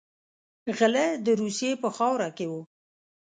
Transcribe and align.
غله 0.77 1.05
د 1.25 1.27
روسیې 1.41 1.71
په 1.81 1.89
خاوره 1.97 2.29
کې 2.37 2.45
وو. 2.51 2.61